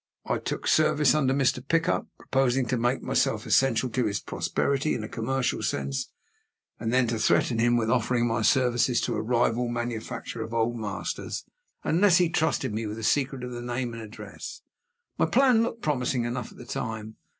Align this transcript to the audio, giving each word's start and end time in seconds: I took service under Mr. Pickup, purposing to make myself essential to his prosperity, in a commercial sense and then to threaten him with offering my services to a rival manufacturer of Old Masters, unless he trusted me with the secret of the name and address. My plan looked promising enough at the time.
I 0.25 0.39
took 0.39 0.65
service 0.65 1.13
under 1.13 1.31
Mr. 1.31 1.59
Pickup, 1.63 2.07
purposing 2.17 2.65
to 2.69 2.77
make 2.79 3.03
myself 3.03 3.45
essential 3.45 3.87
to 3.91 4.05
his 4.07 4.19
prosperity, 4.19 4.95
in 4.95 5.03
a 5.03 5.07
commercial 5.07 5.61
sense 5.61 6.09
and 6.79 6.91
then 6.91 7.05
to 7.09 7.19
threaten 7.19 7.59
him 7.59 7.77
with 7.77 7.91
offering 7.91 8.25
my 8.25 8.41
services 8.41 8.99
to 9.01 9.13
a 9.13 9.21
rival 9.21 9.67
manufacturer 9.67 10.41
of 10.43 10.55
Old 10.55 10.75
Masters, 10.75 11.45
unless 11.83 12.17
he 12.17 12.29
trusted 12.31 12.73
me 12.73 12.87
with 12.87 12.97
the 12.97 13.03
secret 13.03 13.43
of 13.43 13.51
the 13.51 13.61
name 13.61 13.93
and 13.93 14.01
address. 14.01 14.63
My 15.19 15.27
plan 15.27 15.61
looked 15.61 15.83
promising 15.83 16.23
enough 16.25 16.51
at 16.51 16.57
the 16.57 16.65
time. 16.65 17.17